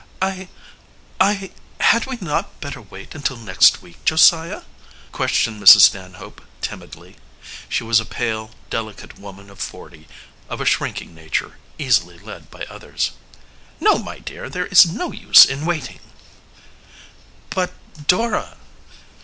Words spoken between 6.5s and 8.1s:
timidly. She was a